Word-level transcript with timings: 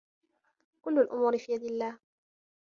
كلّ 0.81 0.99
الأمور 0.99 1.37
في 1.37 1.51
يد 1.51 1.63
الله. 1.63 1.99